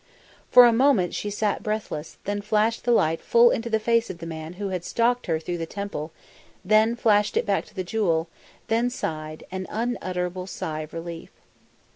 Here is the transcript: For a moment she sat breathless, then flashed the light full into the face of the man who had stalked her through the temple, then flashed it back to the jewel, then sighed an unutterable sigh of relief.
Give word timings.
For 0.49 0.65
a 0.65 0.73
moment 0.73 1.13
she 1.13 1.29
sat 1.29 1.61
breathless, 1.61 2.17
then 2.23 2.41
flashed 2.41 2.85
the 2.85 2.91
light 2.91 3.21
full 3.21 3.51
into 3.51 3.69
the 3.69 3.79
face 3.79 4.09
of 4.09 4.17
the 4.17 4.25
man 4.25 4.53
who 4.53 4.69
had 4.69 4.83
stalked 4.83 5.27
her 5.27 5.37
through 5.39 5.59
the 5.59 5.67
temple, 5.67 6.11
then 6.65 6.95
flashed 6.95 7.37
it 7.37 7.45
back 7.45 7.65
to 7.67 7.75
the 7.75 7.83
jewel, 7.83 8.27
then 8.65 8.89
sighed 8.89 9.43
an 9.51 9.67
unutterable 9.69 10.47
sigh 10.47 10.79
of 10.79 10.93
relief. 10.93 11.29